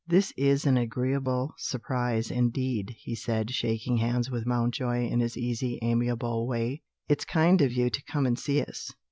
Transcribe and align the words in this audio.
"This 0.07 0.33
is 0.35 0.65
an 0.65 0.77
agreeable 0.77 1.53
surprise, 1.59 2.31
indeed," 2.31 2.95
he 3.03 3.13
said, 3.13 3.51
shaking 3.51 3.97
hands 3.97 4.31
with 4.31 4.47
Mountjoy 4.47 5.05
in 5.07 5.19
his 5.19 5.37
easy 5.37 5.77
amiable 5.83 6.47
way. 6.47 6.81
"It's 7.07 7.23
kind 7.23 7.61
of 7.61 7.71
you 7.71 7.91
to 7.91 8.03
come 8.05 8.25
and 8.25 8.39
see 8.39 8.61
us." 8.63 8.91